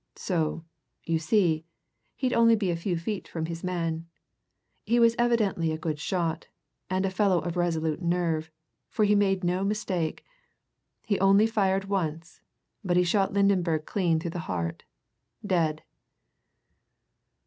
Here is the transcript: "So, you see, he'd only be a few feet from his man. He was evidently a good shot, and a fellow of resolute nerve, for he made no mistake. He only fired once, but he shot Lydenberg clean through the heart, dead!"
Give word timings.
"So, 0.15 0.65
you 1.03 1.19
see, 1.19 1.63
he'd 2.15 2.33
only 2.33 2.55
be 2.55 2.71
a 2.71 2.75
few 2.75 2.97
feet 2.97 3.27
from 3.27 3.45
his 3.45 3.63
man. 3.63 4.07
He 4.83 4.99
was 4.99 5.13
evidently 5.19 5.71
a 5.71 5.77
good 5.77 5.99
shot, 5.99 6.47
and 6.89 7.05
a 7.05 7.11
fellow 7.11 7.37
of 7.37 7.55
resolute 7.55 8.01
nerve, 8.01 8.49
for 8.89 9.05
he 9.05 9.13
made 9.13 9.43
no 9.43 9.63
mistake. 9.63 10.25
He 11.05 11.19
only 11.19 11.45
fired 11.45 11.85
once, 11.85 12.41
but 12.83 12.97
he 12.97 13.03
shot 13.03 13.33
Lydenberg 13.35 13.85
clean 13.85 14.19
through 14.19 14.31
the 14.31 14.39
heart, 14.49 14.85
dead!" 15.45 15.83